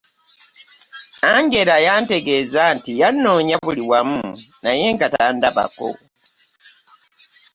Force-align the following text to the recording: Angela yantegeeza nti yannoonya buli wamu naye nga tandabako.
Angela 1.35 1.75
yantegeeza 1.85 2.61
nti 2.75 2.91
yannoonya 3.01 3.57
buli 3.65 3.83
wamu 3.89 4.21
naye 4.63 4.85
nga 4.95 5.07
tandabako. 5.13 5.89